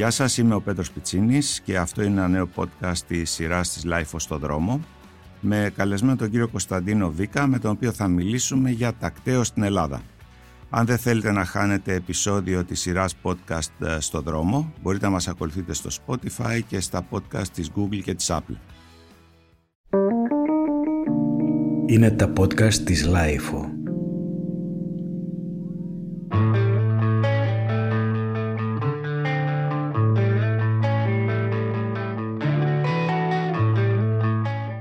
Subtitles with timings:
[0.00, 3.82] Γεια σας, είμαι ο Πέτρος Πιτσίνης και αυτό είναι ένα νέο podcast της σειράς της
[3.86, 4.80] Life στο δρόμο
[5.40, 10.02] με καλεσμένο τον κύριο Κωνσταντίνο Βίκα με τον οποίο θα μιλήσουμε για τακταίο στην Ελλάδα.
[10.70, 15.28] Αν δεν θέλετε να χάνετε επεισόδιο της σειράς podcast ε, στο δρόμο μπορείτε να μας
[15.28, 18.56] ακολουθείτε στο Spotify και στα podcast της Google και της Apple.
[21.86, 23.79] Είναι τα podcast της Life.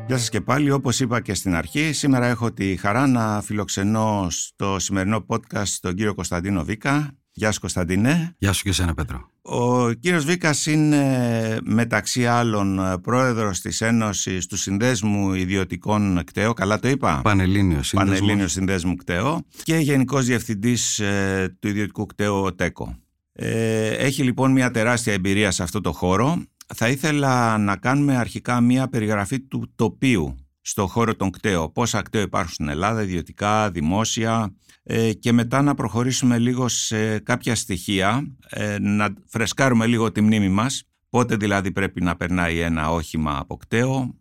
[0.09, 4.27] Γεια σας και πάλι, όπως είπα και στην αρχή, σήμερα έχω τη χαρά να φιλοξενώ
[4.29, 7.11] στο σημερινό podcast τον κύριο Κωνσταντίνο Βίκα.
[7.31, 8.35] Γεια σου Κωνσταντίνε.
[8.37, 9.29] Γεια σου και εσένα Πέτρο.
[9.41, 16.87] Ο κύριος Βίκας είναι μεταξύ άλλων πρόεδρος της Ένωσης του Συνδέσμου Ιδιωτικών ΚΤΕΟ, καλά το
[16.87, 18.15] είπα; Πανελλήνιος Σύνδεσμο.
[18.15, 22.95] Πανελλήνιος Συνδέσμου ΚΤΕΟ και Γενικός Διευθυντής ε, του Ιδιωτικού ΚΤΕΟ ΤΕΚΟ.
[23.33, 26.43] Ε, έχει λοιπόν μια τεράστια εμπειρία σε αυτό το χώρο
[26.75, 31.71] θα ήθελα να κάνουμε αρχικά μία περιγραφή του τοπίου στο χώρο των κταίων.
[31.71, 34.53] Πόσα κταίων υπάρχουν στην Ελλάδα, ιδιωτικά, δημόσια.
[34.83, 40.49] Ε, και μετά να προχωρήσουμε λίγο σε κάποια στοιχεία, ε, να φρεσκάρουμε λίγο τη μνήμη
[40.49, 44.15] μας, πότε δηλαδή πρέπει να περνάει ένα όχημα από κταίο,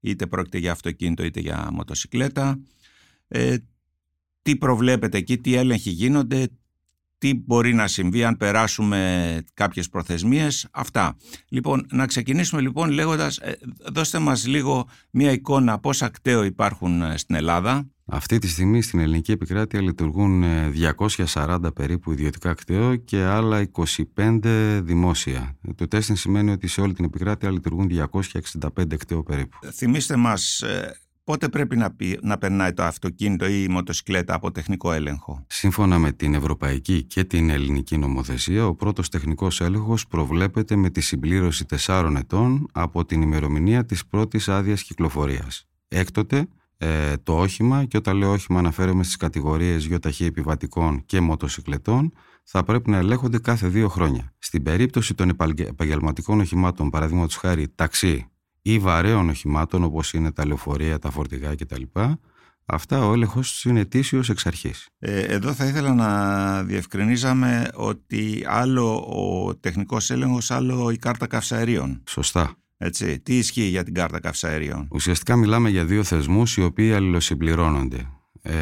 [0.00, 2.60] είτε πρόκειται για αυτοκίνητο είτε για μοτοσυκλέτα,
[3.28, 3.56] ε,
[4.42, 6.48] τι προβλέπετε εκεί, τι έλεγχοι γίνονται,
[7.22, 11.16] τι μπορεί να συμβεί αν περάσουμε κάποιες προθεσμίες, αυτά.
[11.48, 13.58] Λοιπόν, να ξεκινήσουμε λοιπόν λέγοντας, ε,
[13.92, 17.90] δώστε μας λίγο μια εικόνα πόσα κταίο υπάρχουν ε, στην Ελλάδα.
[18.04, 20.44] Αυτή τη στιγμή στην ελληνική επικράτεια λειτουργούν
[21.34, 23.68] 240 ε, περίπου ιδιωτικά κταίο και άλλα
[24.16, 25.56] 25 δημόσια.
[25.74, 27.90] Το τέστην σημαίνει ότι σε όλη την επικράτεια λειτουργούν
[28.58, 29.58] 265 κταίο περίπου.
[29.72, 30.62] Θυμήστε μας
[31.24, 36.12] Πότε πρέπει να, να περνάει το αυτοκίνητο ή η μοτοσυκλέτα από τεχνικό έλεγχο; Σύμφωνα με
[36.12, 42.14] την ευρωπαϊκή και την ελληνική νομοθεσία, ο πρώτος τεχνικός έλεγχος προβλέπεται με τη συμπλήρωση 4
[42.16, 45.66] ετών από την ημερομηνία της πρώτης άδειας κυκλοφορίας.
[45.88, 52.12] Έκτοτε, ε, το όχημα, και όταν λέω όχημα αναφέρομαι στις κατηγορίες γιοταχή επιβατικών και μοτοσυκλετών,
[52.44, 54.32] θα πρέπει να ελέγχονται κάθε δύο χρόνια.
[54.38, 58.31] Στην περίπτωση των επαγγελματικών οχημάτων, παραδείγματος χάρη ταξί,
[58.62, 61.82] ή βαρέων οχημάτων όπως είναι τα λεωφορεία, τα φορτηγά κτλ.
[62.66, 64.88] Αυτά ο έλεγχος είναι ετήσιος εξ αρχής.
[64.98, 72.02] Ε, εδώ θα ήθελα να διευκρινίζαμε ότι άλλο ο τεχνικός έλεγχος, άλλο η κάρτα καυσαερίων.
[72.08, 72.54] Σωστά.
[72.76, 73.20] Έτσι.
[73.20, 78.06] Τι ισχύει για την κάρτα καυσαερίων; Ουσιαστικά μιλάμε για δύο θεσμούς οι οποίοι αλληλοσυμπληρώνονται.
[78.42, 78.54] Ε,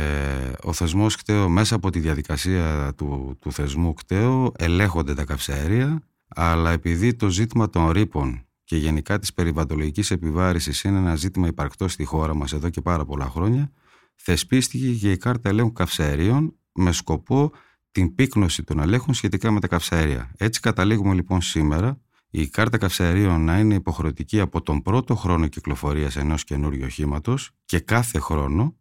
[0.62, 6.70] ο θεσμός κταίο μέσα από τη διαδικασία του, του θεσμού κταίο ελέγχονται τα καυσαέρια αλλά
[6.70, 12.04] επειδή το ζήτημα των ρήπων και γενικά της περιβαλλοντικής επιβάρησης είναι ένα ζήτημα υπαρκτό στη
[12.04, 13.72] χώρα μας εδώ και πάρα πολλά χρόνια,
[14.14, 17.52] θεσπίστηκε και η κάρτα ελέγχου καυσαερίων με σκοπό
[17.90, 20.32] την πύκνωση των ελέγχων σχετικά με τα καυσαέρια.
[20.36, 26.16] Έτσι καταλήγουμε λοιπόν σήμερα η κάρτα καυσαερίων να είναι υποχρεωτική από τον πρώτο χρόνο κυκλοφορίας
[26.16, 28.76] ενός καινούριου οχήματος και κάθε χρόνο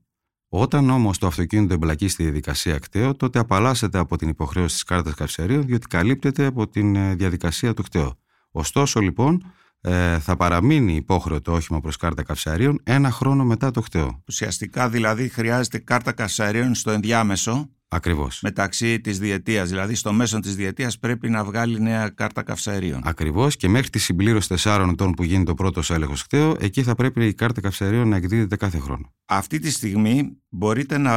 [0.49, 5.13] όταν όμως το αυτοκίνητο εμπλακεί στη διαδικασία κταίο, τότε απαλλάσσεται από την υποχρέωση της κάρτας
[5.13, 8.11] καυσαερίων, διότι καλύπτεται από την ε, διαδικασία του κταίου.
[8.51, 9.43] Ωστόσο, λοιπόν,
[9.81, 14.23] ε, θα παραμείνει υπόχρεο το όχημα προς κάρτα καυσαρίων ένα χρόνο μετά το χταίο.
[14.27, 18.41] Ουσιαστικά δηλαδή χρειάζεται κάρτα καυσαρίων στο ενδιάμεσο Ακριβώς.
[18.41, 19.69] Μεταξύ της διετίας.
[19.69, 23.01] Δηλαδή, στο μέσο της διετίας πρέπει να βγάλει νέα κάρτα καυσαερίων.
[23.03, 26.95] Ακριβώς και μέχρι τη συμπλήρωση 4 ετών που γίνεται ο πρώτος έλεγχος χταίο, εκεί θα
[26.95, 29.13] πρέπει η κάρτα καυσαερίων να εκδίδεται κάθε χρόνο.
[29.25, 31.13] Αυτή τη στιγμή μπορείτε να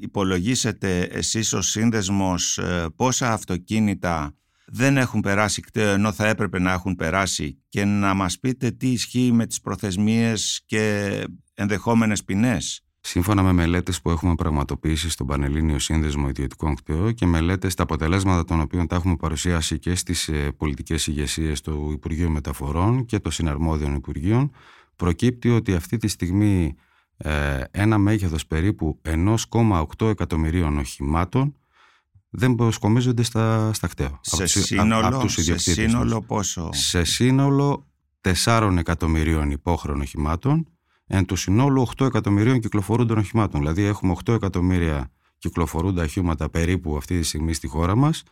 [0.00, 4.34] υπολογίσετε εσείς ως σύνδεσμος ε, πόσα αυτοκίνητα
[4.72, 8.88] δεν έχουν περάσει κταίο ενώ θα έπρεπε να έχουν περάσει και να μας πείτε τι
[8.88, 12.84] ισχύει με τις προθεσμίες και ενδεχόμενες ποινές.
[13.00, 18.44] Σύμφωνα με μελέτες που έχουμε πραγματοποιήσει στον Πανελλήνιο Σύνδεσμο Ιδιωτικών κταίων και μελέτες τα αποτελέσματα
[18.44, 23.32] των οποίων τα έχουμε παρουσιάσει και στις ε, πολιτικές ηγεσίες του Υπουργείου Μεταφορών και των
[23.32, 24.50] συναρμόδιων Υπουργείων,
[24.96, 26.74] προκύπτει ότι αυτή τη στιγμή
[27.16, 29.00] ε, ένα μέγεθος περίπου
[29.48, 31.54] 1,8 εκατομμυρίων οχημάτων
[32.30, 34.20] δεν προσκομίζονται στα, στα κταίω.
[34.20, 37.86] Σε, σύνολο, σε σύνολο πόσο; Σε σύνολο
[38.44, 40.68] 4 εκατομμυρίων υπόχρεων οχημάτων,
[41.06, 43.60] εν του συνόλου 8 εκατομμυρίων κυκλοφορούντων οχημάτων.
[43.60, 48.22] Δηλαδή έχουμε 8 εκατομμύρια κυκλοφορούντα οχήματα περίπου αυτή τη στιγμή στη χώρα μας.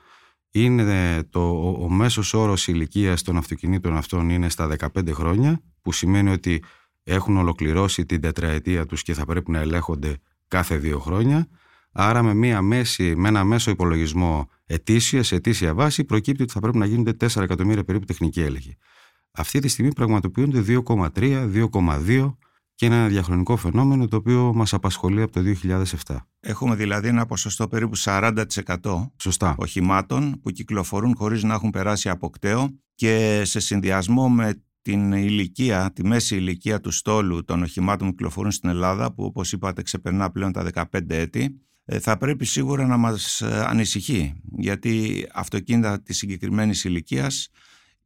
[0.50, 5.92] Είναι το, ο, ο μέσος όρος ηλικίας των αυτοκινήτων αυτών είναι στα 15 χρόνια, που
[5.92, 6.62] σημαίνει ότι
[7.02, 10.16] έχουν ολοκληρώσει την τετραετία τους και θα πρέπει να ελέγχονται
[10.48, 11.48] κάθε δύο χρόνια.
[11.92, 16.60] Άρα με, μια μέση, με ένα μέσο υπολογισμό ετήσια, σε ετήσια βάση, προκύπτει ότι θα
[16.60, 18.76] πρέπει να γίνονται 4 εκατομμύρια περίπου τεχνική έλεγχη.
[19.32, 22.34] Αυτή τη στιγμή πραγματοποιούνται 2,3, 2,2
[22.74, 25.42] και ένα διαχρονικό φαινόμενο το οποίο μας απασχολεί από το
[26.06, 26.16] 2007.
[26.40, 28.44] Έχουμε δηλαδή ένα ποσοστό περίπου 40%
[29.16, 29.54] Σωστά.
[29.58, 35.92] οχημάτων που κυκλοφορούν χωρίς να έχουν περάσει από κταίο και σε συνδυασμό με την ηλικία,
[35.94, 40.30] τη μέση ηλικία του στόλου των οχημάτων που κυκλοφορούν στην Ελλάδα που όπως είπατε ξεπερνά
[40.30, 41.67] πλέον τα 15 έτη ε,
[42.00, 47.48] θα πρέπει σίγουρα να μας ε, ανησυχεί γιατί αυτοκίνητα της συγκεκριμένης ηλικίας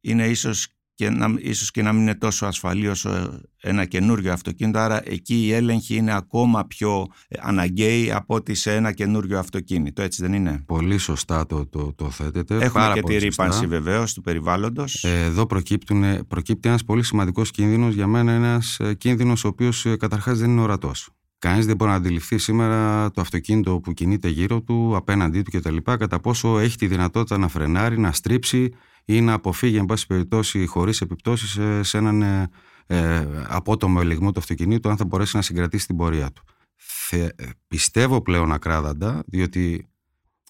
[0.01, 4.79] είναι ίσως και να, ίσως και να μην είναι τόσο ασφαλή όσο ένα καινούριο αυτοκίνητο
[4.79, 10.01] άρα εκεί η έλεγχη είναι ακόμα πιο ε, αναγκαίη από ότι σε ένα καινούριο αυτοκίνητο
[10.01, 13.43] έτσι δεν είναι; Πολύ σωστά το, το, το θέτετε Έχουμε Πάρα και πολύ τη σωστά.
[13.43, 18.79] ρήπανση βεβαίως του περιβάλλοντος Ε, Εδώ προκύπτουν, προκύπτει ένας πολύ σημαντικός κίνδυνος για μένα ένας
[18.79, 21.09] ε, κίνδυνος ο οποίος ε, καταρχάς δεν είναι ορατός.
[21.43, 25.77] Κανείς δεν μπορεί να αντιληφθεί σήμερα το αυτοκίνητο που κινείται γύρω του, απέναντί του κτλ.
[25.83, 28.73] κατά πόσο έχει τη δυνατότητα να φρενάρει, να στρίψει
[29.05, 32.49] ή να αποφύγει εν πάση περιπτώσει χωρίς επιπτώσεις σε, σε έναν ε,
[32.87, 36.43] ε, απότομο ελιγμό του αυτοκινήτου αν θα μπορέσει να συγκρατήσει την πορεία του.
[36.75, 37.31] Θε, ε,
[37.67, 39.87] πιστεύω πλέον ακράδαντα διότι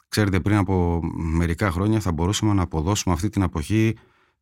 [0.08, 3.96] ξέρετε πριν από μερικά χρόνια θα μπορούσαμε να αποδώσουμε αυτή την αποχή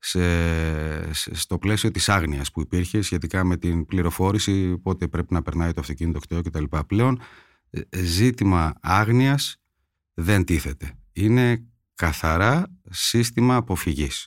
[0.04, 5.42] σε, σε- στο πλαίσιο της άγνοιας που υπήρχε σχετικά με την πληροφόρηση πότε πρέπει να
[5.42, 6.64] περνάει το αυτοκίνητο κτέο κτλ.
[6.88, 7.22] Πλέον
[7.70, 9.56] ε, ζήτημα άγνοιας
[10.14, 10.92] δεν τίθεται.
[11.14, 11.64] Είναι
[11.96, 14.26] καθαρά σύστημα αποφυγής.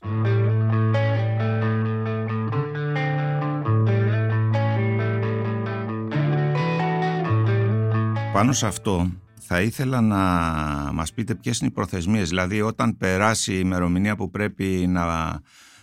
[8.33, 9.11] Πάνω σε αυτό
[9.47, 10.19] θα ήθελα να
[10.93, 15.41] μας πείτε ποιες είναι οι προθεσμίες, δηλαδή όταν περάσει η ημερομηνία που πρέπει να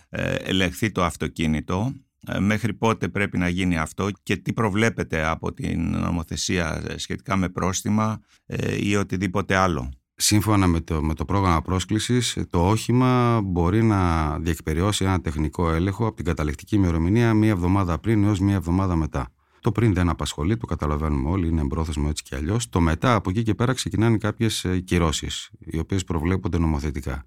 [0.08, 1.92] ε, ελεγχθεί το αυτοκίνητο,
[2.26, 7.36] ε, μέχρι πότε πρέπει να γίνει αυτό και τι προβλέπετε από την νομοθεσία ε, σχετικά
[7.36, 9.90] με πρόστιμα ε, ή οτιδήποτε άλλο.
[10.14, 16.06] Σύμφωνα με το, με το πρόγραμμα πρόσκλησης, το όχημα μπορεί να διεκπεριώσει ένα τεχνικό έλεγχο
[16.06, 19.32] από την καταληκτική ημερομηνία μία εβδομάδα πριν έως μία εβδομάδα μετά.
[19.62, 22.68] Το πριν δεν απασχολεί, το καταλαβαίνουμε όλοι, είναι εμπρόθεσμο έτσι κι αλλιώς.
[22.68, 27.24] Το μετά, από εκεί και πέρα, ξεκινάνε κάποιες κυρώσεις, οι οποίες προβλέπονται νομοθετικά.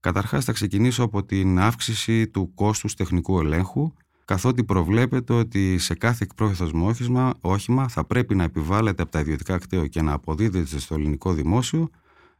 [0.00, 3.92] Καταρχάς, θα ξεκινήσω από την αύξηση του κόστους τεχνικού ελέγχου,
[4.24, 9.58] καθότι προβλέπεται ότι σε κάθε εκπρόθεσμο όχημα, όχημα θα πρέπει να επιβάλλεται από τα ιδιωτικά
[9.58, 11.90] κτέο και να αποδίδεται στο ελληνικό δημόσιο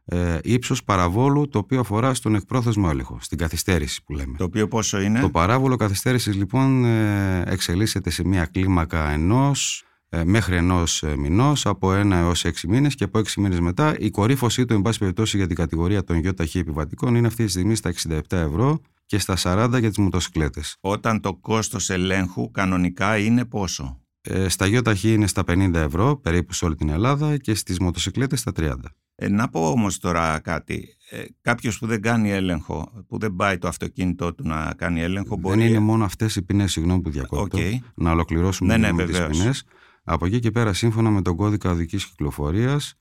[0.05, 4.37] ε, ύψος παραβόλου το οποίο αφορά στον εκπρόθεσμο έλεγχο, στην καθυστέρηση που λέμε.
[4.37, 10.23] Το οποίο πόσο είναι; Το παράβολο καθυστέρησης λοιπόν ε, εξελίσσεται σε μια κλίμακα ενός ε,
[10.23, 14.09] μέχρι ενός ε, μηνός, από ένα έως έξι μήνες και από έξι μήνες μετά η
[14.09, 17.75] κορύφωσή του εν πάση περιπτώσει για την κατηγορία των ΙΟΤΑΧΗ επιβατικών είναι αυτή τη στιγμή
[17.75, 20.75] στα 67 ευρώ και στα 40 για τις μοτοσυκλέτες.
[20.79, 26.53] Όταν το κόστος ελέγχου κανονικά είναι πόσο; Ε, στα ΙΟΤΑΧΗ είναι στα 50 ευρώ περίπου
[26.53, 28.73] σε όλη την Ελλάδα και στις μοτοσυκλέτες στα 30.
[29.15, 30.87] Ε, να πω όμως τώρα κάτι.
[31.09, 35.37] Ε, κάποιος που δεν κάνει έλεγχο, που δεν πάει το αυτοκίνητό του να κάνει έλεγχο,
[35.37, 35.59] μπορεί...
[35.59, 37.63] Δεν είναι μόνο αυτές οι ποινές, συγγνώμη που διακόπτω, Οκ.
[37.95, 39.37] να ολοκληρώσουμε Ναι, ναι, λίγο με τις βεβαίως.
[39.37, 39.63] ποινές.
[40.03, 42.95] Από εκεί και πέρα, σύμφωνα με τον κώδικα οδικής κυκλοφορίας,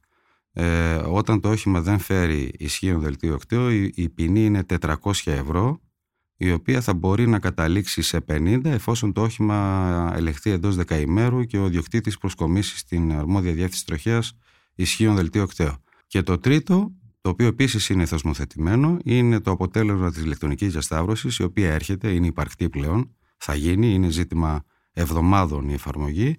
[0.53, 4.95] ε, όταν το όχημα δεν φέρει ισχύον δελτίο ΚΤΕΟ, η, η ποινή είναι 400
[5.25, 5.81] ευρώ,
[6.37, 11.59] η οποία θα μπορεί να καταλήξει σε 50 εφόσον το όχημα ελεγχθεί εντός δεκαημέρου και
[11.59, 14.33] ο ιδιοκτήτης προσκομίσει στην αρμόδια διεύθυνση τροχαίας
[14.75, 15.83] ισχύον δελτίο οκτέο.
[16.07, 21.43] Και το τρίτο, το οποίο επίσης είναι θεσμοθετημένο, είναι το αποτέλεσμα της ηλεκτρονικής διασταύρωσης, η
[21.43, 26.39] οποία έρχεται, είναι υπαρκτή πλέον, θα γίνει, είναι ζήτημα εβδομάδων η εφαρμογή,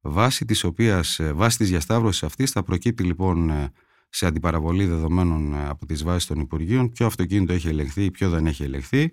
[0.00, 3.72] βάσει της οποίας, ε, βάσει της διασταύρωσης αυτής θα προκύπτει λοιπόν ε,
[4.08, 8.30] σε αντιπαραβολή δεδομένων ε, από τις βάσεις των Υπουργείων ποιο αυτοκίνητο έχει ελεγχθεί ή ποιο
[8.30, 9.10] δεν έχει ελεγχθεί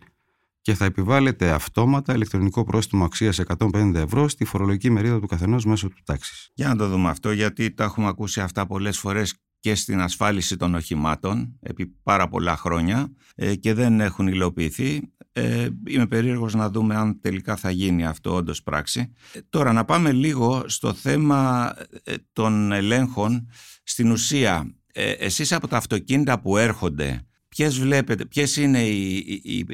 [0.61, 5.87] και θα επιβάλλεται αυτόματα ηλεκτρονικό πρόστιμο αξίας 150 ευρώ στη φορολογική μερίδα του καθενός μέσω
[5.87, 6.49] του τάξης.
[6.53, 10.57] Για να το δούμε αυτό, γιατί τα έχουμε ακούσει αυτά πολλές φορές και στην ασφάλιση
[10.57, 15.11] των οχημάτων επί πάρα πολλά χρόνια ε, και δεν έχουν υλοποιηθεί.
[15.31, 19.13] Ε, είμαι περίεργος να δούμε αν τελικά θα γίνει αυτό όντως πράξη.
[19.33, 21.73] Ε, τώρα να πάμε λίγο στο θέμα
[22.03, 23.49] ε, των ελέγχων.
[23.83, 27.26] Στην ουσία, ε, εσείς από τα αυτοκίνητα που έρχονται,
[27.57, 29.65] ποιες βλέπετε, ποιες είναι οι, οι- οι-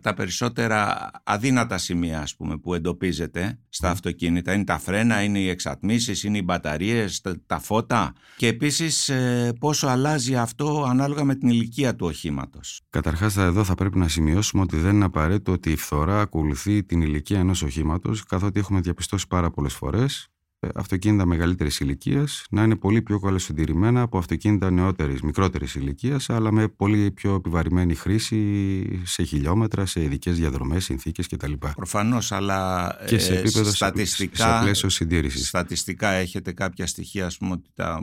[0.00, 5.48] τα περισσότερα αδύνατα σημεία ας πούμε, που εντοπίζετε στα αυτοκίνητα; Είναι τα φρένα, είναι οι
[5.48, 11.34] εξατμίσεις, είναι οι μπαταρίες, τα, τα φώτα; Και επίσης ε, πόσο αλλάζει αυτό ανάλογα με
[11.34, 15.70] την ηλικία του οχήματος; Καταρχάς, εδώ θα πρέπει να σημειώσουμε ότι δεν είναι απαραίτητο ότι
[15.70, 20.31] η φθορά ακολουθεί την ηλικία ενός οχήματος, καθότι έχουμε διαπιστώσει πάρα πολλές φορές
[20.74, 26.68] αυτοκίνητα μεγαλύτερης ηλικίας να είναι πολύ πιο καλοσυντηρημένα από αυτοκίνητα νεότερης, μικρότερης ηλικίας, αλλά με
[26.68, 31.52] πολύ πιο επιβαρημένη χρήση σε χιλιόμετρα, σε ειδικές διαδρομές, συνθήκες κτλ.
[31.76, 35.48] Προφανώς, αλλά Και σε ε, επίπεδο σε- στατιστικά, σε πλαίσιο συντήρησης.
[35.48, 38.00] στατιστικά έχετε κάποια στοιχεία, ας πούμε, ότι τα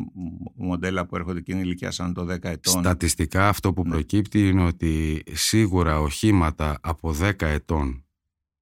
[0.56, 3.90] μοντέλα που έρχονται εκείνη ηλικία σαν το 10 ετών; Στατιστικά αυτό που Ναι.
[3.90, 8.04] προκύπτει είναι ότι σίγουρα οχήματα από 10 ετών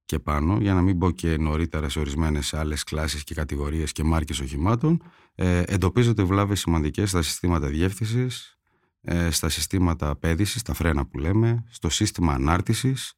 [0.08, 4.02] και πάνω, για να μην πω και νωρίτερα σε ορισμένες άλλες κλάσεις και κατηγορίες και
[4.02, 5.02] μάρκες οχημάτων,
[5.34, 8.58] ε, εντοπίζονται βλάβες σημαντικές στα συστήματα διεύθυνσης,
[9.00, 13.12] ε, στα συστήματα πέδηση, στα φρένα που λέμε, στο σύστημα ανάρτησης,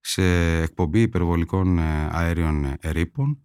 [0.00, 0.22] σε
[0.62, 3.42] εκπομπή υπερβολικών ε, αέριων ρήπων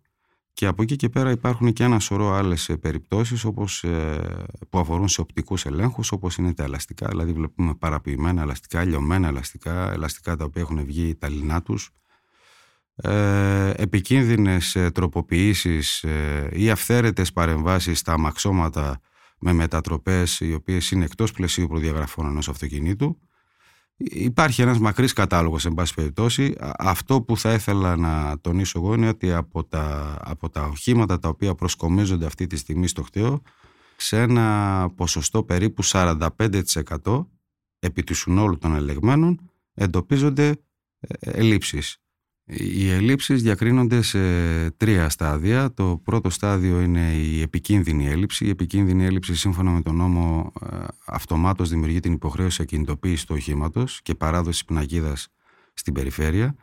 [0.53, 3.45] και από εκεί και πέρα υπάρχουν και ένα σωρό άλλες περιπτώσεις
[4.69, 7.07] που αφορούν σε οπτικούς ελέγχους, όπως είναι τα ελαστικά.
[7.07, 12.02] Δηλαδή, βλέπουμε παραποιημένα ελαστικά, λιωμένα ελαστικά, ελαστικά τα οποία έχουν βγει τα λινά τους, ε,
[13.75, 18.99] επικίνδυνες ε, τροποποιήσεις ε, ή αυθαίρετες παρεμβάσεις στα αμαξώματα
[19.39, 23.19] με μετατροπές οι οποίες είναι εκτός πλαισίου προδιαγραφών ενός αυτοκινήτου.
[23.97, 26.55] Υπάρχει ένας μακρύς κατάλογος, εν πάση περιπτώσει.
[26.77, 31.29] Αυτό που θα ήθελα να τονίσω εγώ είναι ότι από τα, από τα οχήματα τα
[31.29, 33.41] οποία προσκομίζονται αυτή τη στιγμή στο χταίο,
[33.95, 37.25] σε ένα ποσοστό περίπου 45%
[37.79, 40.61] επί του συνόλου των ελεγμένων εντοπίζονται
[41.19, 42.02] ελλείψεις.
[42.45, 44.19] Οι ελλείψεις διακρίνονται σε
[44.71, 45.73] τρία στάδια.
[45.73, 48.45] Το πρώτο στάδιο είναι η επικίνδυνη έλλειψη.
[48.45, 54.01] Η επικίνδυνη έλλειψη σύμφωνα με τον νόμο ε, αυτομάτως δημιουργεί την υποχρέωση ακινητοποίησης του οχήματος
[54.01, 55.27] και παράδοσης πναγίδας
[55.73, 56.55] στην περιφέρεια.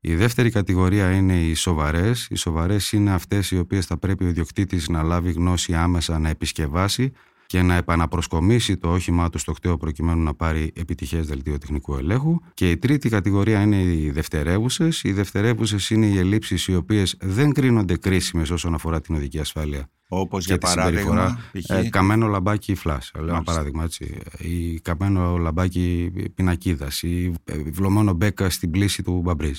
[0.00, 2.26] Η δεύτερη κατηγορία είναι οι σοβαρές.
[2.30, 6.28] Οι σοβαρές είναι αυτές οι οποίες θα πρέπει ο ιδιοκτήτης να λάβει γνώση άμεσα να
[6.28, 7.12] επισκευάσει
[7.46, 12.36] και να επαναπροσκομίσει το όχημά του στο κτέο προκειμένου να πάρει επιτυχές δελτίο τεχνικού ελέγχου.
[12.54, 15.02] Και η τρίτη κατηγορία είναι οι δευτερεύουσες.
[15.02, 19.88] Οι δευτερεύουσες είναι οι ελλείψεις οι οποίες δεν κρίνονται κρίσιμες όσον αφορά την οδική ασφάλεια.
[20.08, 21.38] Όπως για παράδειγμα.
[21.66, 23.12] Ε, καμένο λαμπάκι φλάς.
[23.14, 24.18] Λέω ένα παράδειγμα έτσι.
[24.38, 27.02] Ή καμένο λαμπάκι πινακίδας.
[27.02, 27.32] Ή
[27.66, 29.58] βλωμένο μπέκα στην πλήση του μπαμπρίζ.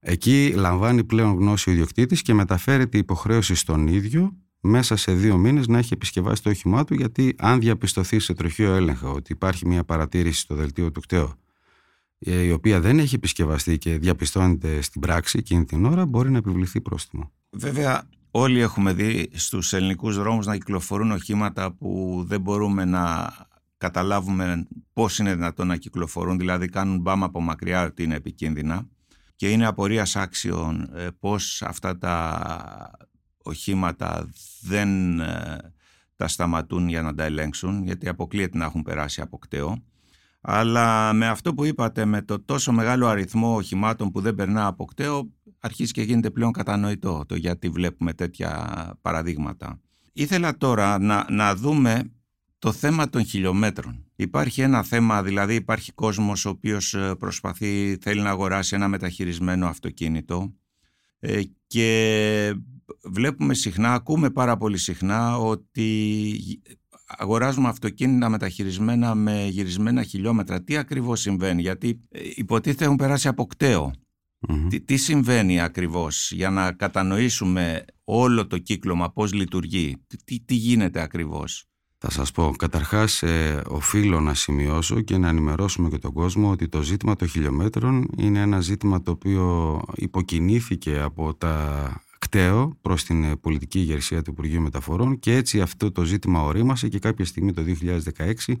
[0.00, 5.36] Εκεί λαμβάνει πλέον γνώση ο ιδιοκτήτης και μεταφέρεται η υποχρέωση στον ίδιο μέσα σε δύο
[5.36, 9.66] μήνες να έχει επισκευάσει το όχημά του γιατί αν διαπιστωθεί σε τροχείο έλεγχο ότι υπάρχει
[9.66, 11.32] μια παρατήρηση στο δελτίο του κτέου
[12.18, 16.38] ε, η οποία δεν έχει επισκευαστεί και διαπιστώνεται στην πράξη εκείνη την ώρα μπορεί να
[16.38, 17.32] επιβληθεί πρόστιμο.
[17.50, 23.32] Βέβαια όλοι έχουμε δει στους ελληνικούς δρόμους να κυκλοφορούν οχήματα που δεν μπορούμε να
[23.76, 28.88] καταλάβουμε πώς είναι δυνατόν να κυκλοφορούν δηλαδή κάνουν μπάμα από μακριά ότι είναι επικίνδυνα
[29.36, 32.40] και είναι απορίας άξιων ε, πώς αυτά τα
[33.42, 34.30] οχήματα
[34.60, 35.58] δεν ε,
[36.16, 39.82] τα σταματούν για να τα ελέγξουν γιατί αποκλείεται να έχουν περάσει από κταίο
[40.40, 44.84] αλλά με αυτό που είπατε με το τόσο μεγάλο αριθμό οχημάτων που δεν περνά από
[44.84, 48.68] κταίο αρχίζει και γίνεται πλέον κατανοητό το γιατί βλέπουμε τέτοια
[49.00, 49.80] παραδείγματα.
[50.12, 52.12] Ήθελα τώρα να, να δούμε
[52.58, 54.04] το θέμα των χιλιόμετρων.
[54.16, 59.66] Υπάρχει ένα θέμα, δηλαδή υπάρχει κόσμος ο οποίος ε, προσπαθεί, θέλει να αγοράσει ένα μεταχειρισμένο
[59.66, 60.61] αυτοκίνητο ε,
[61.66, 62.54] και
[63.04, 66.38] βλέπουμε συχνά, ακούμε πάρα πολύ συχνά ότι
[67.06, 70.62] αγοράζουμε αυτοκίνητα μεταχειρισμένα με γυρισμένα χιλιόμετρα.
[70.62, 73.42] Τι ακριβώς συμβαίνει, γιατί ε, υποτίθεται έχουν περάσει από
[74.68, 81.00] Τι, τι συμβαίνει ακριβώς για να κατανοήσουμε όλο το κύκλωμα, πώς λειτουργεί, τι, τι γίνεται
[81.00, 81.64] ακριβώς;
[82.04, 86.68] Θα σας πω, καταρχάς ε, οφείλω να σημειώσω και να ενημερώσουμε και τον κόσμο ότι
[86.68, 93.24] το ζήτημα των χιλιόμετρων είναι ένα ζήτημα το οποίο υποκινήθηκε από τα κταίο προς την
[93.24, 97.52] ε, πολιτική ηγεσία του Υπουργείου Μεταφορών και έτσι αυτό το ζήτημα ορίμασε και κάποια στιγμή
[97.52, 97.62] το
[98.16, 98.54] 2016 ε,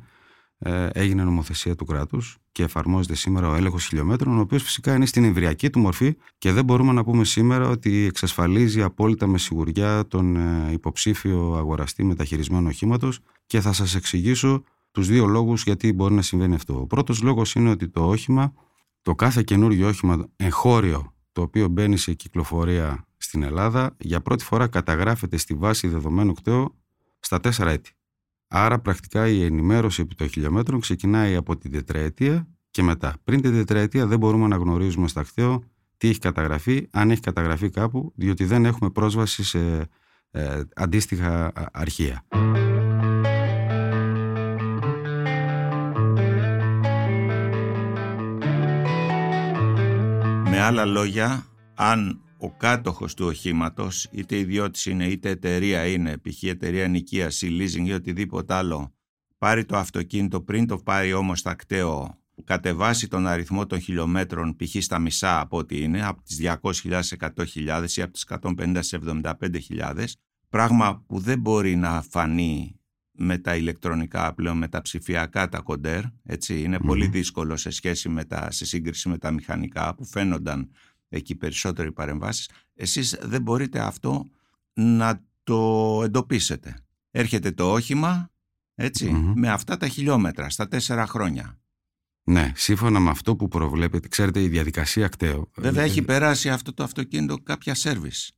[0.92, 5.24] έγινε νομοθεσία του κράτους και εφαρμόζεται σήμερα ο έλεγχος χιλιόμετρων ο οποίος φυσικά είναι στην
[5.24, 10.36] εμβριακή του μορφή και δεν μπορούμε να πούμε σήμερα ότι εξασφαλίζει απόλυτα με σιγουριά τον
[10.36, 16.22] ε, υποψήφιο αγοραστή μεταχειρισμένου οχήματος και θα σας εξηγήσω τους δύο λόγους γιατί μπορεί να
[16.22, 16.80] συμβαίνει αυτό.
[16.80, 18.52] Ο πρώτος λόγος είναι ότι το όχημα,
[19.02, 24.66] το κάθε καινούργιο όχημα εγχώριο το οποίο μπαίνει σε κυκλοφορία στην Ελλάδα για πρώτη φορά
[24.66, 26.74] καταγράφεται στη βάση δεδομένου κτέου
[27.20, 27.92] στα τέσσερα έτη.
[28.54, 33.14] Άρα πρακτικά η ενημέρωση επί των χιλιόμετρων ξεκινάει από την τετραετία και μετά.
[33.24, 35.62] Πριν την τετραετία δεν μπορούμε να γνωρίζουμε στα κτέο
[35.96, 39.88] τι έχει καταγραφεί, αν έχει καταγραφεί κάπου, διότι δεν έχουμε πρόσβαση σε
[40.30, 42.24] ε, αντίστοιχα αρχεία.
[50.50, 56.42] Με άλλα λόγια, αν ο κάτοχος του οχήματος, είτε ιδιώτης είναι είτε εταιρεία είναι, π.χ.
[56.42, 58.94] εταιρεία νοικίας ή leasing ή οτιδήποτε άλλο,
[59.38, 64.82] πάρει το αυτοκίνητο πριν το πάρει όμως στα κταίο, κατεβάσει τον αριθμό των χιλιόμετρων π.χ.
[64.82, 68.98] στα μισά από ό,τι είναι, από τις 200.000 σε 100.000 ή από τις 150 σε
[69.22, 70.04] 75.000,
[70.48, 72.76] πράγμα που δεν μπορεί να φανεί
[73.12, 78.24] με τα ηλεκτρονικά πλέον, με τα ψηφιακά τα κοντέρ, έτσι, πολύ δύσκολο σε σχέση με
[78.24, 80.70] τα, σε σύγκριση με τα μηχανικά που φαίνονταν
[81.16, 84.30] εκεί περισσότεροι παρεμβάσεις, εσείς δεν μπορείτε αυτό
[84.72, 86.76] να το εντοπίσετε.
[87.10, 88.30] Έρχεται το όχημα,
[89.34, 91.60] με αυτά τα χιλιόμετρα, στα τέσσερα χρόνια.
[92.24, 95.50] Ναι, σύμφωνα με αυτό που προβλέπετε, ξέρετε η διαδικασία κταίο.
[95.56, 98.32] Βέβαια έχει περάσει αυτό το αυτοκίνητο κάποια σέρβις.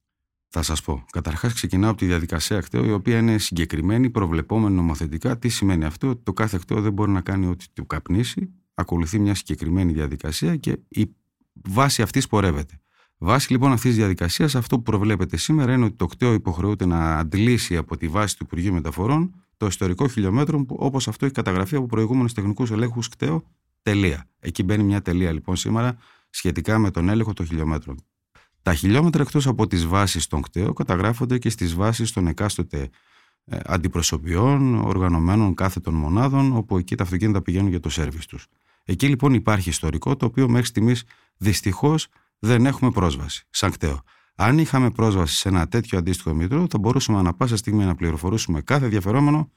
[0.48, 1.04] Θα σας πω.
[1.10, 5.38] Καταρχάς, ξεκινάω από τη διαδικασία κταίου, η οποία είναι συγκεκριμένη, προβλεπόμενη νομοθετικά.
[5.38, 8.52] Τι σημαίνει αυτό, ότι το κάθε κταίο δεν μπορεί να κάνει ό,τι του καπνίσει.
[8.74, 11.14] Ακολουθεί μια συγκεκριμένη διαδικασία και η
[11.62, 12.78] βάση αυτής πορεύεται.
[13.18, 17.18] Βάση λοιπόν αυτής της διαδικασίας, αυτό που προβλέπεται σήμερα είναι ότι το κταίο υποχρεούται να
[17.18, 21.86] αντλήσει από τη βάση του Υπουργείου Μεταφορών το ιστορικό χιλιόμετρο, όπως αυτό έχει καταγραφεί από
[21.86, 23.44] προηγούμενους τεχνικούς ελέγχους κταίο.
[23.82, 24.28] Τελεία.
[24.38, 25.96] Εκεί μπαίνει μια τελεία λοιπόν σήμερα
[26.30, 28.04] σχετικά με τον έλεγχο των χιλιόμετρων.
[28.62, 32.88] Τα χιλιόμετρα εκτός από τις βάσεις των κταίων καταγράφονται και στις βάσεις των εκάστοτε
[33.44, 38.46] ε, αντιπροσωπιών, οργανωμένων κάθετων μονάδων, όπου εκεί τα αυτοκίνητα πηγαίνουν για το σέρβις τους.
[38.84, 41.04] Εκεί λοιπόν υπάρχει ιστορικό, το οποίο μέχρι στιγμής
[41.36, 42.06] δυστυχώς
[42.38, 44.02] δεν έχουμε πρόσβαση, σαν κταίο.
[44.36, 48.60] Αν είχαμε πρόσβαση σε ένα τέτοιο αντίστοιχο μήτρο, θα μπορούσαμε ανα πάσα στιγμή να πληροφορούσουμε
[48.60, 49.50] κάθε ενδιαφερόμενο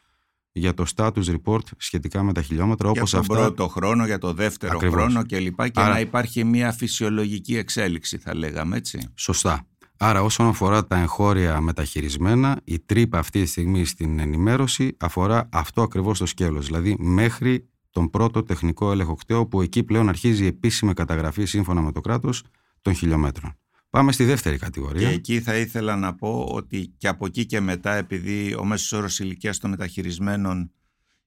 [0.52, 2.92] για το status report σχετικά με τα χιλιόμετρα.
[2.92, 5.02] Για τον πρώτο χρόνο, για το δεύτερο Ακριβώς.
[5.02, 5.64] χρόνο κλπ.
[5.64, 9.12] Και, και να υπάρχει μια φυσιολογική εξέλιξη θα λέγαμε έτσι.
[9.16, 9.68] Σωστά.
[9.98, 15.82] Άρα όσον αφορά τα εγχώρια μεταχειρισμένα, η τρύπα αυτή τη στιγμή στην ενημέρωση αφορά αυτό
[15.82, 16.66] ακριβώς το σκέλος.
[16.66, 21.82] Δηλαδή μέχρι τον πρώτο τεχνικό έλεγχο κτέο που εκεί πλέον αρχίζει η επίσημη καταγραφή σύμφωνα
[21.82, 22.44] με το κράτος
[22.82, 23.58] των χιλιόμετρων.
[23.90, 25.10] Πάμε στη δεύτερη κατηγορία.
[25.10, 28.92] Και εκεί θα ήθελα να πω ότι και από εκεί και μετά, επειδή ο μέσος
[28.92, 30.72] όρος ηλικίας των μεταχειρισμένων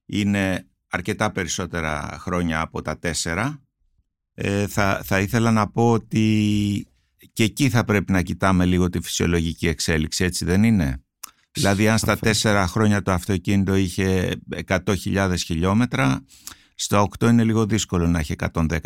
[0.05, 3.61] είναι αρκετά περισσότερα χρόνια από τα τέσσερα,
[4.33, 6.87] ε, θα, θα ήθελα να πω ότι
[7.33, 11.03] και εκεί θα πρέπει να κοιτάμε λίγο τη φυσιολογική εξέλιξη, έτσι δεν είναι;
[11.51, 14.35] Δηλαδή αν στα τέσσερα χρόνια το αυτοκίνητο είχε
[14.67, 16.25] 100.000 χιλιόμετρα,
[16.83, 18.79] στα 8 είναι λίγο δύσκολο να έχει 110.000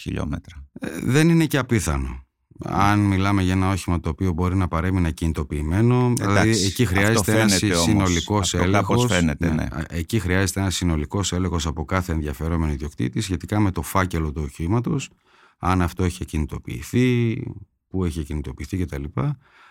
[0.00, 0.66] χιλιόμετρα.
[0.80, 2.24] Ε, δεν είναι και απίθανο
[2.64, 7.62] αν μιλάμε για ένα όχημα το οποίο μπορεί να παρέμεινε κινητοποιημένο, δηλαδή εκεί χρειάζεται ένας
[7.82, 9.22] συνολικός έλεγχος.
[9.38, 9.66] Ναι, ναι.
[9.88, 15.10] Εκεί χρειάζεται ένας συνολικός έλεγχος από κάθε ενδιαφερόμενο ιδιοκτήτη σχετικά με το φάκελο του οχήματος,
[15.58, 17.42] αν αυτό έχει κινητοποιηθεί,
[17.88, 19.04] πού έχει κινητοποιηθεί κτλ.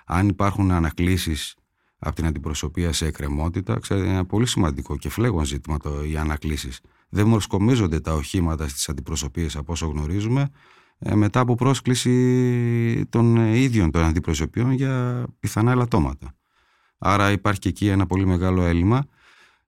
[0.05, 1.55] Αν υπάρχουν ανακλήσεις
[1.97, 6.17] από την αντιπροσωπεία σε εκκρεμότητα, ξέρετε, είναι ένα πολύ σημαντικό και φλέγον ζήτημα το, οι
[6.17, 6.79] ανακλήσεις.
[7.15, 10.49] Δεν μορσκομίζονται τα οχήματα στις αντιπροσωπείες από όσο γνωρίζουμε
[10.99, 16.35] ε, μετά από πρόσκληση των ε, ίδιων των αντιπροσωπείων για πιθανά ελαττώματα.
[16.97, 19.05] Άρα υπάρχει και εκεί ένα πολύ μεγάλο έλλειμμα.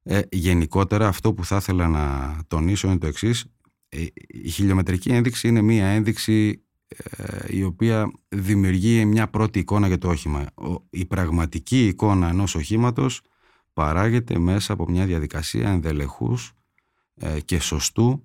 [0.03, 3.45] Ε, γενικότερα αυτό που θα ήθελα να τονίσω είναι το εξής.
[3.89, 6.59] Ε, η χιλιομετρική ένδειξη είναι μία ένδειξη
[7.47, 10.45] η οποία δημιουργεί μια πρώτη εικόνα για το όχημα.
[10.89, 13.21] Η πραγματική εικόνα ενός οχήματος
[13.73, 16.55] παράγεται μέσα από μια διαδικασία ενδελεχούς
[17.45, 18.23] και σωστού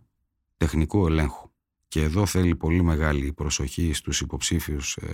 [0.57, 1.51] τεχνικού ελέγχου.
[1.89, 5.09] Και εδώ θέλει πολύ μεγάλη προσοχή στους υποψήφιους ε,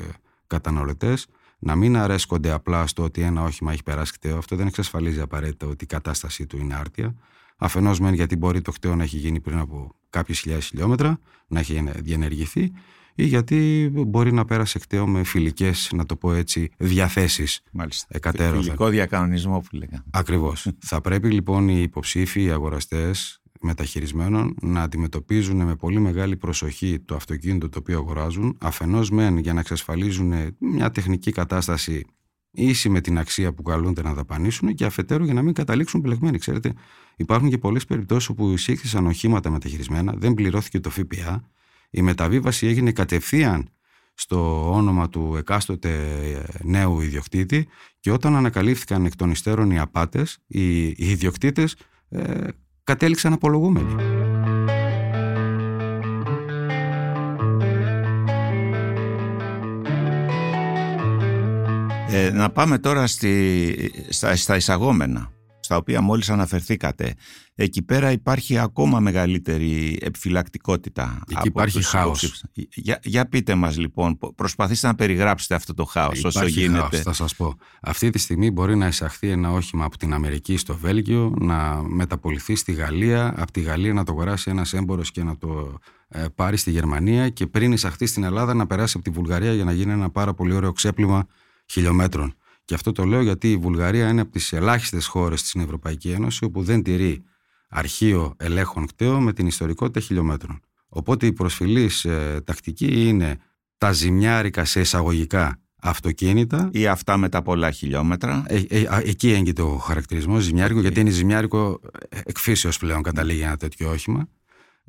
[0.46, 1.26] καταναλωτές
[1.58, 4.38] να μην αρέσκονται απλά στο ότι ένα όχημα έχει περάσει κταίο.
[4.38, 7.14] Αυτό δεν εξασφαλίζει απαραίτητα ότι η κατάστασή του είναι άρτια.
[7.56, 11.60] Αφενός μεν γιατί μπορεί το κταίο να έχει γίνει πριν από κάποιες χιλιάδες χιλιόμετρα, να
[11.60, 12.72] έχει διενεργηθεί,
[13.14, 17.62] ή γιατί μπορεί να πέρασε κταίο με φιλικές, να το πω έτσι, διαθέσεις.
[17.72, 18.18] Μάλιστα.
[18.32, 20.04] Φιλικό διακανονισμό που λέγαμε.
[20.10, 20.68] Ακριβώς.
[20.78, 27.14] Θα πρέπει λοιπόν οι υποψήφοι, οι αγοραστές, μεταχειρισμένων να αντιμετωπίζουν με πολύ μεγάλη προσοχή το
[27.14, 32.04] αυτοκίνητο το οποίο αγοράζουν, αφενός μεν για να εξασφαλίζουν μια τεχνική κατάσταση
[32.50, 36.38] ίση με την αξία που καλούνται να δαπανίσουν και αφετέρου για να μην καταλήξουν μπλεγμένοι.
[36.38, 36.74] Ξέρετε,
[37.16, 41.50] υπάρχουν και πολλές περιπτώσεις όπου εισήχθησαν οχήματα μεταχειρισμένα, δεν πληρώθηκε το ΦΠΑ,
[41.90, 43.68] η μεταβίβαση έγινε κατευθείαν
[44.14, 45.92] στο όνομα του εκάστοτε
[46.62, 47.68] νέου ιδιοκτήτη
[48.00, 51.76] και όταν ανακαλύφθηκαν εκ των υστέρων οι απάτες, οι, οι ιδιοκτήτες
[52.08, 52.48] ε,
[52.86, 53.94] κατέληξαν απολογούμενοι.
[62.08, 65.35] Ε, να πάμε τώρα στη, στα, στα εισαγόμενα
[65.66, 67.14] στα οποία μόλις αναφερθήκατε,
[67.54, 71.20] εκεί πέρα υπάρχει ακόμα μεγαλύτερη επιφυλακτικότητα.
[71.30, 72.44] Εκεί υπάρχει χάος.
[72.74, 76.78] Για, για πείτε μας λοιπόν, προσπαθήστε να περιγράψετε αυτό το χάος όσο γίνεται.
[76.78, 77.54] Χάος, θα σας πω.
[77.80, 82.54] Αυτή τη στιγμή μπορεί να εισαχθεί ένα όχημα από την Αμερική στο Βέλγιο, να μεταπολιθεί
[82.54, 86.56] στη Γαλλία, από τη Γαλλία να το αγοράσει ένας έμπορος και να το ε, πάρει
[86.56, 89.92] στη Γερμανία και πριν εισαχθεί στην Ελλάδα να περάσει από τη Βουλγαρία για να γίνει
[89.92, 91.26] ένα πάρα πολύ ωραίο ξέπλυμα
[91.66, 92.34] χιλιόμετρων.
[92.66, 96.44] Και αυτό το λέω γιατί η Βουλγαρία είναι από τις ελάχιστες χώρες στην Ευρωπαϊκή Ένωση
[96.44, 97.24] όπου δεν τηρεί
[97.68, 100.60] αρχείο ελέγχων κταίο με την ιστορικότητα χιλιόμετρων.
[100.88, 103.38] Οπότε η προσφυλής ε, τακτική είναι
[103.78, 106.68] τα ζημιάρικα σε εισαγωγικά αυτοκίνητα.
[106.72, 108.44] Ή αυτά με τα πολλά χιλιόμετρα.
[108.46, 113.90] Ε, ε, εκεί έγκυται ο χαρακτηρισμός ζημιάρικο, γιατί είναι ζημιάρικο εκφύσεως πλέον καταλήγει ένα τέτοιο
[113.90, 114.28] όχημα.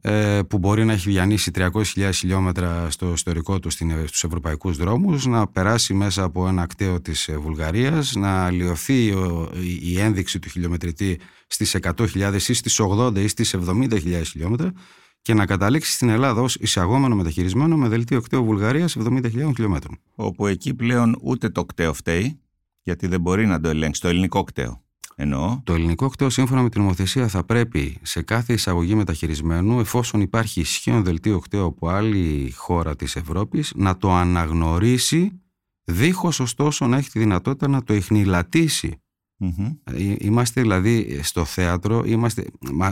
[0.02, 5.48] Ε, που μπορεί να έχει διανύσει 300.000 χιλιόμετρα στο ιστορικό του στους ευρωπαϊκούς δρόμους, να
[5.48, 9.14] περάσει μέσα από ένα ακτέο της ε, Βουλγαρίας, να λιωθεί
[9.82, 14.72] η ένδειξη του χιλιομετρητή στις 100.000 ή στις 80 ή στις 70.000 χιλιόμετρα
[15.22, 20.00] και να καταλήξει στην Ελλάδα ως εισαγόμενο μεταχειρισμένο με δελτίο κταίου Βουλγαρίας 70.000 χιλιόμετρων.
[20.16, 22.40] Όπου εκεί πλέον ούτε το κταίο φταίει,
[22.82, 24.87] γιατί δεν μπορεί να το ελέγξει το ελληνικό κταίο.
[25.19, 25.62] Εννοώ.
[25.63, 30.60] Το ελληνικό κταίος, σύμφωνα με την νομοθεσία, θα πρέπει σε κάθε εισαγωγή μεταχειρισμένου, εφόσον υπάρχει
[30.60, 35.41] ισχύον δελτίο κταίο από άλλη χώρα της Ευρώπης, να το αναγνωρίσει,
[35.84, 39.01] δίχως ωστόσο να έχει τη δυνατότητα να το εχνηλατήσει
[39.84, 42.45] ε, Είμαστε δηλαδή στο θέατρο, είμαστε,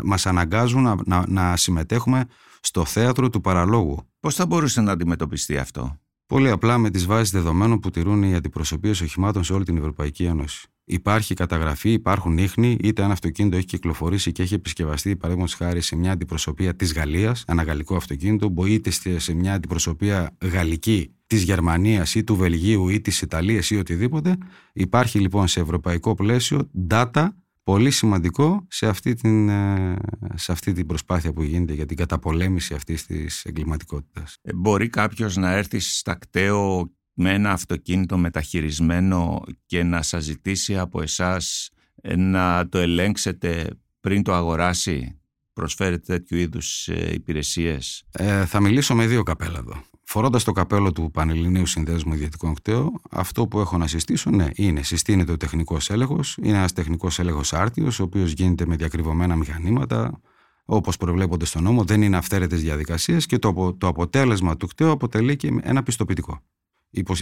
[0.03, 2.25] μας αναγκάζουν να, να, να συμμετέχουμε
[2.59, 4.07] στο θέατρο του παραλόγου.
[4.19, 8.35] Πώς θα μπορούσε να αντιμετωπιστεί αυτό; Πολύ απλά με τις βάσεις δεδομένων που τηρούν οι
[8.35, 10.67] αντιπροσωπείες οχημάτων σε όλη την Ευρωπαϊκή Ένωση.
[10.85, 15.95] Υπάρχει καταγραφή, υπάρχουν ίχνη, είτε ένα αυτοκίνητο έχει κυκλοφορήσει και έχει επισκευαστεί, παραδείγματος χάρη, σε
[15.95, 22.15] μια αντιπροσωπεία της Γαλλίας, ένα γαλλικό αυτοκίνητο, μπορεί είτε σε μια αντιπροσωπεία γαλλική της Γερμανίας
[22.15, 24.37] ή του Βελγίου ή της Ιταλίας ή οτιδήποτε.
[24.73, 27.27] Υπάρχει λοιπόν σε ευρωπαϊκό πλαίσιο data
[27.63, 29.95] πολύ σημαντικό σε αυτή την, ε,
[30.35, 34.37] σε αυτή την προσπάθεια που γίνεται για την καταπολέμηση αυτής της εγκληματικότητας.
[34.41, 40.77] Ε, μπορεί κάποιος να έρθει στα κταίο με ένα αυτοκίνητο μεταχειρισμένο και να σας ζητήσει
[40.77, 41.69] από εσάς
[42.01, 45.19] ε, να το ελέγξετε πριν το αγοράσει;
[45.53, 49.83] Προσφέρετε τέτοιου είδους υπηρεσίες; Ε, θα μιλήσω με δύο καπέλα εδώ.
[50.03, 54.83] Φορώντας το καπέλο του Πανελληνίου Συνδέσμου Ιδιωτικών Κταίων, αυτό που έχω να συστήσω, ναι, είναι
[54.83, 56.37] συστήνεται ο τεχνικός έλεγχος.
[56.41, 60.21] Είναι ένας τεχνικός έλεγχος άρτιος, ο οποίος γίνεται με διακριβωμένα μηχανήματα,
[60.65, 65.35] όπως προβλέπονται στο νόμο, δεν είναι αυθαίρετες διαδικασίες και το, το αποτέλεσμα του κταίου αποτελεί
[65.35, 66.41] και ένα πιστοποιητικό.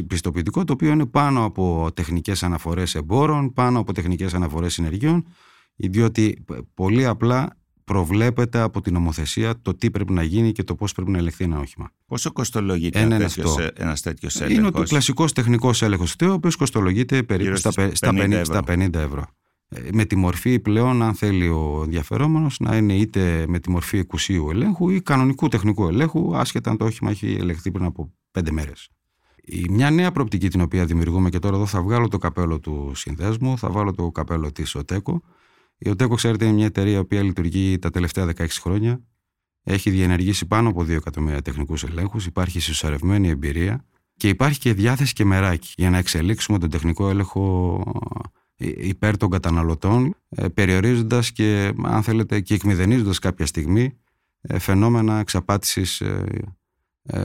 [0.07, 5.25] Πιστοποιητικό το οποίο είναι πάνω από τεχνικές αναφορές εμπόρων, πάνω από τεχνικές αναφορές συνεργείων,
[5.75, 10.93] διότι πολύ απλά προβλέπεται από την νομοθεσία το τι πρέπει να γίνει και το πώς
[10.93, 11.91] πρέπει να ελεγχθεί ένα όχημα.
[12.05, 13.17] Πόσο κοστολογείται ένα
[14.03, 14.59] τέτοιος έλεγχο.
[14.59, 19.25] Είναι ο κλασικός τεχνικός έλεγχος ο οποίος κοστολογείται περίπου στα, 50, στα 50 ευρώ.
[19.69, 23.97] Ε, με τη μορφή πλέον, αν θέλει ο ενδιαφερόμενος, να είναι είτε με τη μορφή
[23.97, 28.51] εκουσίου ελέγχου ή κανονικού τεχνικού ελέγχου, άσχετα αν το όχημα έχει ελεγχθεί πριν από πέντε
[29.47, 29.73] μέρε.
[29.73, 33.57] Μια νέα προοπτική την οποία δημιουργούμε και τώρα εδώ θα βγάλω το καπέλο του συνδέσμου,
[33.57, 35.21] θα βάλω το καπέλο της ΟΤΕΚΟ
[35.85, 39.01] η ΟΤΕΚΟ, ξέρετε, είναι μια εταιρεία που λειτουργεί τα τελευταία 16 χρόνια.
[39.63, 43.85] Έχει διενεργήσει πάνω από 2 εκατομμύρια τεχνικούς ελέγχους, υπάρχει συσσωρευμένη εμπειρία
[44.17, 47.81] και υπάρχει και διάθεση και μεράκι για να εξελίξουμε τον τεχνικό έλεγχο
[48.55, 53.97] ε, υπέρ των καταναλωτών, ε, περιορίζοντας και, αν θέλετε, και εκμηδενίζοντας κάποια στιγμή
[54.41, 56.01] ε, φαινόμενα εξαπάτησης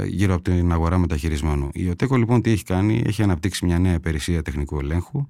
[0.06, 1.68] γύρω από την αγορά μεταχειρισμένου.
[1.72, 5.28] Η ΟΤΕΚΟ λοιπόν τι έχει κάνει, έχει αναπτύξει μια νέα υπηρεσία τεχνικού ελέγχου,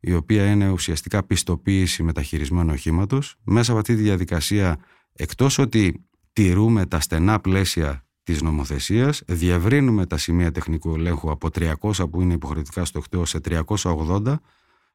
[0.00, 3.36] η οποία είναι ουσιαστικά πιστοποίηση μεταχειρισμένου οχήματος.
[3.44, 4.78] Μέσα από αυτή τη διαδικασία,
[5.12, 12.08] εκτός ότι τηρούμε τα στενά πλαίσια της νομοθεσίας, διευρύνουμε τα σημεία τεχνικού ελέγχου από 300
[12.10, 14.36] που είναι υποχρεωτικά στο χτέο σε 380,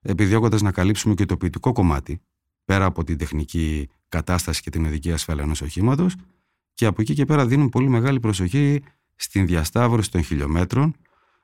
[0.02, 2.22] επιδιώκοντας να καλύψουμε και το ποιητικό κομμάτι,
[2.66, 6.16] πέρα από την τεχνική κατάσταση και την οδική ασφάλεια ενός οχήματος.
[6.80, 8.84] Και από εκεί και πέρα δίνουν πολύ μεγάλη προσοχή
[9.16, 10.96] στην διασταύρωση των χιλιόμετρων,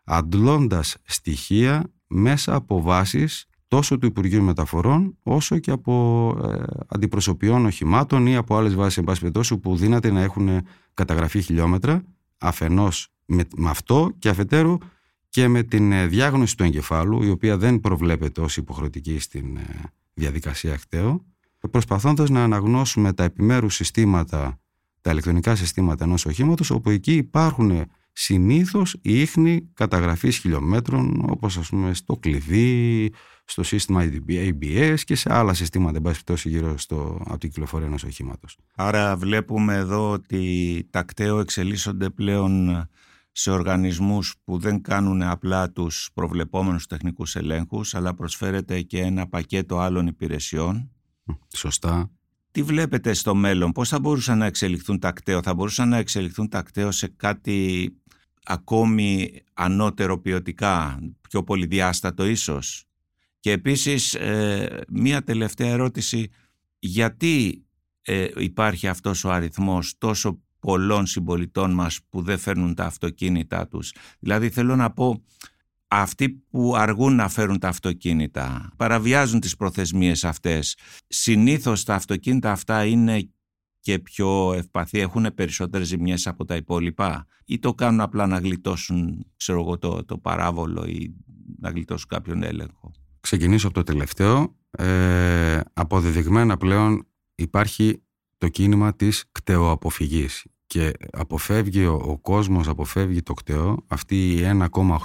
[0.03, 8.27] αντλώντας στοιχεία μέσα από βάσεις τόσο του Υπουργείου Μεταφορών όσο και από ε, αντιπροσωπιών οχημάτων
[8.27, 10.61] ή από άλλες βάσεις εν πάση που δύναται να έχουν
[10.93, 12.03] καταγραφεί χιλιόμετρα
[12.37, 14.77] αφενός με, με αυτό και αφετέρου
[15.29, 19.65] και με την ε, διάγνωση του εγκεφάλου η οποία δεν προβλέπεται ως υποχρεωτική στην ε,
[20.13, 21.25] διαδικασία ακτέου
[21.71, 24.59] προσπαθώντας να αναγνώσουμε τα επιμέρους συστήματα
[25.05, 31.93] τα ηλεκτρονικά συστήματα ενός οχήματος όπου εκεί υπάρχουν συνήθως ίχνη καταγραφής χιλιόμετρων όπως ας πούμε
[31.93, 33.11] στο κλειδί,
[33.45, 38.03] στο σύστημα ABS και σε άλλα συστήματα, εν πάση γύρω στο, από την κυκλοφορία ενός
[38.03, 38.57] οχήματος.
[38.75, 42.85] Άρα βλέπουμε εδώ ότι τα κταίο εξελίσσονται πλέον
[43.31, 49.79] σε οργανισμούς που δεν κάνουν απλά τους προβλεπόμενους τεχνικούς ελέγχους, αλλά προσφέρεται και ένα πακέτο
[49.79, 50.91] άλλων υπηρεσιών.
[51.55, 52.09] Σωστά.
[52.55, 56.49] Τι βλέπετε στο μέλλον, πώς θα μπορούσαν να εξελιχθούν τα κταίο, θα μπορούσαν να εξελιχθούν
[56.49, 57.89] τα κταίο σε κάτι
[58.43, 62.85] ακόμη ανώτερο ποιοτικά, πιο πολυδιάστατο ίσως;
[63.39, 66.29] Και επίσης ε, μία τελευταία ερώτηση,
[66.79, 67.65] γιατί
[68.01, 73.93] ε, υπάρχει αυτός ο αριθμός τόσο πολλών συμπολιτών μας που δεν φέρνουν τα αυτοκίνητά τους;
[74.19, 75.23] Δηλαδή θέλω να πω,
[76.01, 80.77] αυτοί που αργούν να φέρουν τα αυτοκίνητα, παραβιάζουν τις προθεσμίες αυτές.
[81.07, 83.29] Συνήθως τα αυτοκίνητα αυτά είναι
[83.79, 89.25] και πιο ευπαθή, έχουν περισσότερες ζημιές από τα υπόλοιπα ή το κάνουν απλά να γλιτώσουν
[89.35, 91.15] ξέρω εγώ, το, το παράβολο ή
[91.59, 94.55] να γλιτώσουν κάποιον έλεγχο; Ξεκινήσω από το τελευταίο.
[94.71, 98.03] Ε, αποδεδειγμένα πλέον υπάρχει
[98.37, 103.83] το κίνημα της κτεοαποφυγής και αποφεύγει ο, ο κόσμος, αποφεύγει το κτεό.
[103.87, 104.41] Αυτοί οι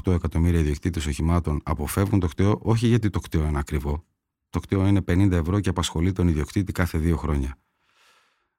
[0.04, 4.04] 1,8 εκατομμύρια ιδιοκτήτες οχημάτων αποφεύγουν το κτεό όχι γιατί το κτεό είναι ακριβό.
[4.50, 7.58] Το κτεό είναι 50 ευρώ και απασχολεί τον ιδιοκτήτη κάθε δύο χρόνια.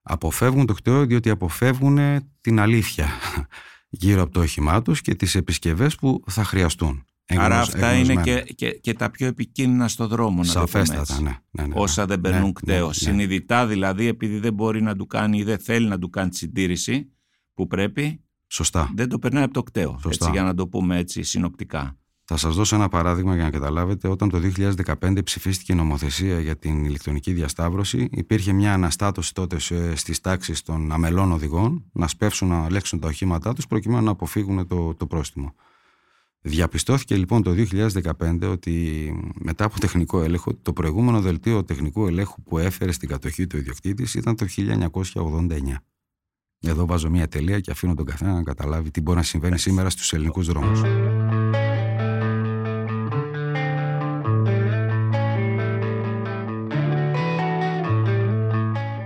[0.01, 1.99] Αποφεύγουν το κταίο διότι αποφεύγουν
[2.41, 3.09] την αλήθεια
[3.89, 7.05] γύρω από το όχημά τους και τις επισκευές που θα χρειαστούν.
[7.39, 11.37] Άρα αυτά είναι και, και, και, τα πιο επικίνδυνα στο δρόμο, να Σαφέστατα, το ναι,
[11.51, 12.87] ναι, ναι, Όσα δεν ναι, περνούν ναι, κταίο.
[12.87, 12.93] ναι.
[12.93, 16.37] Συνειδητά δηλαδή, επειδή δεν μπορεί να του κάνει ή δεν θέλει να του κάνει τη
[16.37, 17.11] συντήρηση
[17.53, 18.91] που πρέπει, Σωστά.
[18.95, 19.89] δεν το περνάει από το κταίο.
[20.01, 20.09] Σωστά.
[20.25, 21.95] Έτσι, για να το πούμε έτσι συνοπτικά.
[22.23, 24.07] Θα σας δώσω ένα παράδειγμα για να καταλάβετε.
[24.07, 24.39] Όταν το
[24.99, 30.61] 2015 ψηφίστηκε η νομοθεσία για την ηλεκτρονική διασταύρωση, υπήρχε μια αναστάτωση τότε σε- στις τάξεις
[30.61, 35.05] των αμελών οδηγών να σπεύσουν να ελέγξουν τα οχήματά τους προκειμένου να αποφύγουν το, το
[35.07, 35.53] πρόστιμο.
[36.43, 37.51] Διαπιστώθηκε λοιπόν το
[38.19, 43.47] 2015 ότι μετά από τεχνικό έλεγχο, το προηγούμενο δελτίο τεχνικού ελέγχου που έφερε στην κατοχή
[43.47, 44.45] του ιδιοκτήτης ήταν το
[45.13, 45.57] 1989.
[46.59, 49.89] Εδώ βάζω μια τελεία και αφήνω τον καθένα να καταλάβει τι μπορεί να συμβαίνει σήμερα
[49.89, 50.81] στους ελληνικούς δρόμους.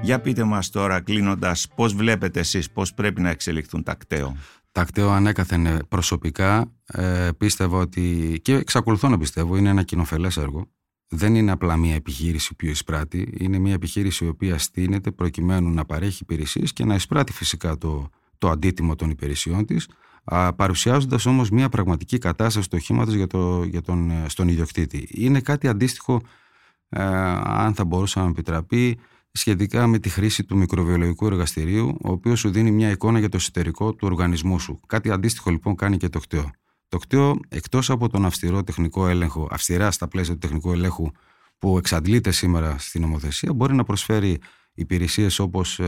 [0.02, 3.96] Για πείτε μας τώρα κλείνοντας πώς βλέπετε εσείς πώς πρέπει να εξελιχθούν τα
[4.84, 5.06] κταίο.
[5.06, 10.68] Τακτέο ανέκαθεν ε, προσωπικά ε, πίστευα ότι και εξακολουθώ να πιστεύω είναι ένα κοινοφελές έργο.
[11.08, 15.86] Δεν είναι απλά μια επιχείρηση που εισπράττει, είναι μια επιχείρηση η οποία στείνεται προκειμένου να
[15.86, 19.90] παρέχει υπηρεσίες και να εισπράττει φυσικά το, το αντίτιμο των υπηρεσιών της,
[20.24, 25.08] α, παρουσιάζοντας όμως μια πραγματική κατάσταση του οχήματο για, το, για τον, ε, στον ιδιοκτήτη.
[25.12, 26.22] Είναι κάτι αντίστοιχο,
[26.90, 27.04] ε,
[27.44, 29.00] αν θα μπορούσε να μου επιτραπεί,
[29.38, 33.38] σχετικά με τη χρήση του μικροβιολογικού εργαστηρίου, ο οποίος σου δίνει μια εικόνα για το
[33.38, 34.80] εσωτερικό του οργανισμού σου.
[34.88, 36.52] Κάτι αντίστοιχο λοιπόν κάνει και το κταίο.
[36.88, 41.08] Το κταίο, εκτός από τον αυστηρό τεχνικό έλεγχο, αυστηρά στα πλαίσια του τεχνικού ελέγχου
[41.58, 44.38] που εξαντλείται σήμερα στην νομοθεσία, μπορεί να προσφέρει
[44.74, 45.80] υπηρεσίες όπως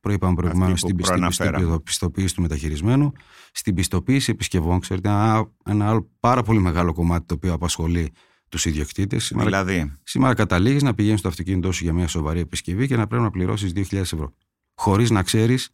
[0.00, 1.64] προείπαμε προηγουμένως Αυτή στην που πιστή- προαναφέραμε.
[1.66, 3.12] πιστή- πιστοποίηση του μεταχειρισμένου,
[3.52, 4.80] στην πιστοποίηση επισκευών.
[4.80, 8.12] Ξέρετε, ένα, ένα άλλο πάρα πολύ μεγάλο κομμάτι το οποίο απασχολεί
[8.48, 9.24] τους ιδιοκτήτες.
[9.24, 13.06] Σήμερα Δηλαδή, Σήμερα καταλήγεις να πηγαίνεις στο αυτοκίνητό σου για μια σοβαρή επισκευή και να
[13.06, 14.34] πρέπει να πληρώσεις 2.000 ευρώ.
[14.74, 15.70] Χωρίς να ξέρεις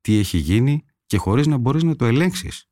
[0.00, 2.68] τι έχει γίνει και χωρίς να μπορείς να το ελέγξεις.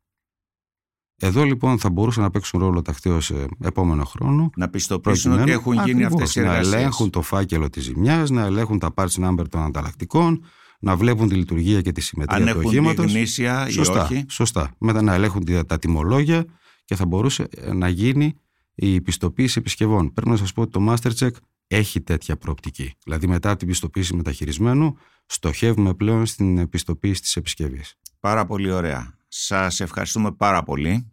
[1.16, 4.50] Εδώ λοιπόν θα μπορούσαν να παίξουν ρόλο τα κταίο σε επόμενο χρόνο.
[4.56, 6.74] να πιστοποιήσουν ότι προκειμένου έχουν γίνει ακριβώς, αυτές οι Να εργασίες.
[6.74, 10.44] ελέγχουν το φάκελο της ζημιάς, να ελέγχουν τα parts number των ανταλλακτικών,
[10.80, 13.12] να βλέπουν τη λειτουργία και τη συμμετρία Αν του έχουν τη οχήματος.
[13.12, 14.24] γνήσια ή Σωστά, όχι.
[14.28, 14.74] σωστά.
[14.78, 16.44] Μετά να ελέγχουν τα, τα τιμολόγια
[16.84, 18.34] και θα μπορούσε ε, να γίνει
[18.74, 20.12] η πιστοποίηση επισκευών.
[20.12, 21.30] Πρέπει να σας πω ότι το MasterCheck
[21.66, 22.94] έχει τέτοια προοπτική.
[23.04, 27.94] Δηλαδή, μετά από την πιστοποίηση μεταχειρισμένου, στοχεύουμε πλέον στην πιστοποίηση της επισκευής.
[28.20, 29.16] Πάρα πολύ ωραία.
[29.28, 31.12] Σας ευχαριστούμε πάρα πολύ.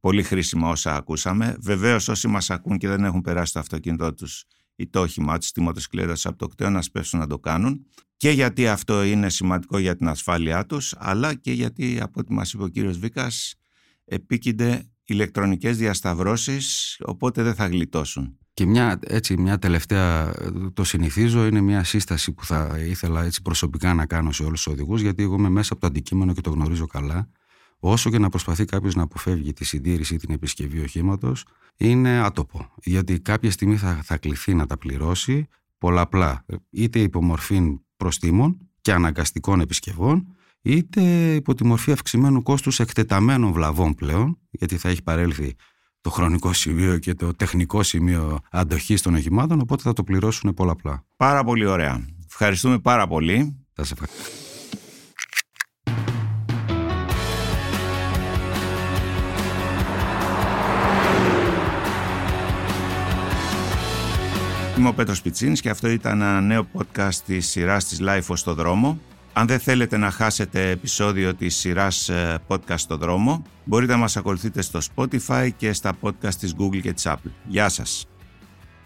[0.00, 1.56] Πολύ χρήσιμα όσα ακούσαμε.
[1.60, 4.44] Βεβαίως, όσοι μας ακούν και δεν έχουν περάσει το αυτοκίνητό τους
[4.76, 7.86] ή το όχημά τους, τη μοτοσυκλέτα από το κτέο, να σπεύσουν να το κάνουν.
[8.16, 12.52] Και γιατί αυτό είναι σημαντικό για την ασφάλειά τους, αλλά και γιατί, από ό,τι μας
[12.52, 13.54] είπε ο κύριος Βίκας,
[14.04, 18.36] επίκυνται ηλεκτρονικές διασταυρώσεις, οπότε δεν θα γλιτώσουν.
[18.54, 20.34] Και μια, έτσι, μια τελευταία,
[20.74, 24.72] το συνηθίζω, είναι μια σύσταση που θα ήθελα έτσι προσωπικά να κάνω σε όλους τους
[24.72, 27.28] οδηγούς, γιατί εγώ είμαι μέσα από το αντικείμενο και το γνωρίζω καλά.
[27.78, 31.44] Όσο και να προσπαθεί κάποιος να αποφεύγει τη συντήρηση ή την επισκευή οχήματος,
[31.76, 32.72] είναι άτοπο.
[32.82, 36.44] Γιατί κάποια στιγμή θα, θα κληθεί να τα πληρώσει πολλαπλά.
[36.70, 43.94] Είτε υπό μορφή προστήμων και αναγκαστικών επισκευών, είτε υπό τη μορφή αυξημένου κόστους εκτεταμένων βλαβών
[43.94, 45.54] πλέον, γιατί θα έχει παρέλθει
[46.00, 51.04] το χρονικό σημείο και το τεχνικό σημείο αντοχής των οχημάτων, οπότε θα το πληρώσουν πολλαπλά.
[51.16, 52.06] Πάρα πολύ ωραία.
[52.26, 53.56] Ευχαριστούμε πάρα πολύ.
[53.72, 54.30] Θα σε ευχαριστώ.
[64.78, 68.54] Είμαι ο Πέτρος Πιτσίνης και αυτό ήταν ένα νέο podcast της σειράς της LiFO στο
[68.54, 68.98] δρόμο.
[69.34, 74.16] Αν δεν θέλετε να χάσετε επεισόδιο της σειράς ε, podcast στο δρόμο, μπορείτε να μας
[74.16, 77.30] ακολουθείτε στο Spotify και στα podcast της Google και της Apple.
[77.46, 78.06] Γεια σας!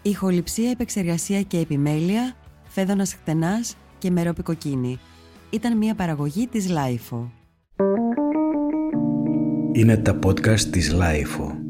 [0.03, 2.37] Ηχοληψία, επεξεργασία και επιμέλεια,
[2.69, 4.99] Φαίδωνας Κτενάς και Μερόπη Κοκκίνη.
[5.51, 7.33] Ήταν μια παραγωγή της LiFO.
[9.73, 11.66] Είναι τα podcast της LiFO.